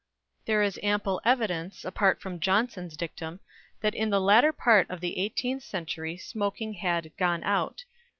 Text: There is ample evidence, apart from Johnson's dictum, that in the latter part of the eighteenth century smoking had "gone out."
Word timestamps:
There 0.45 0.63
is 0.63 0.79
ample 0.81 1.21
evidence, 1.23 1.85
apart 1.85 2.19
from 2.21 2.39
Johnson's 2.39 2.97
dictum, 2.97 3.39
that 3.81 3.93
in 3.93 4.09
the 4.09 4.19
latter 4.19 4.51
part 4.51 4.89
of 4.89 4.99
the 4.99 5.19
eighteenth 5.19 5.61
century 5.61 6.17
smoking 6.17 6.73
had 6.73 7.15
"gone 7.17 7.43
out." 7.43 7.83